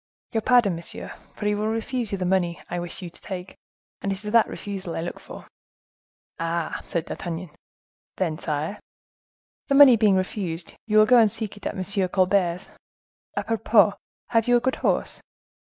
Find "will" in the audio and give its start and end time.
1.53-1.67, 10.97-11.05